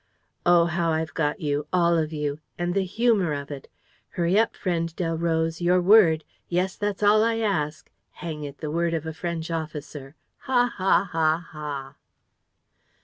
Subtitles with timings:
[0.47, 2.39] Oh, how I've got you, all of you!
[2.57, 3.67] And the humor of it!
[4.09, 6.23] Hurry up, friend Delroze, your word!
[6.49, 7.87] Yes, that's all I ask.
[8.13, 10.15] Hang it, the word of a French officer!
[10.49, 11.95] Ha, ha, ha, ha!"